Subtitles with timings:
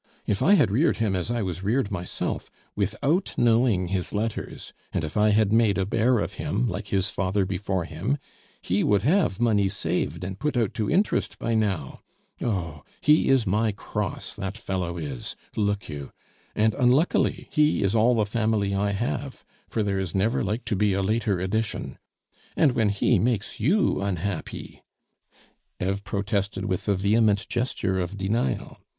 [0.25, 5.03] If I had reared him, as I was reared myself, without knowing his letters, and
[5.03, 8.17] if I had made a 'bear' of him, like his father before him,
[8.63, 12.01] he would have money saved and put out to interest by now....
[12.41, 12.83] Oh!
[13.01, 16.11] he is my cross, that fellow is, look you!
[16.55, 20.75] And, unluckily, he is all the family I have, for there is never like to
[20.75, 21.99] be a later edition.
[22.57, 24.81] And when he makes you unhappy"
[25.79, 28.79] Eve protested with a vehement gesture of denial.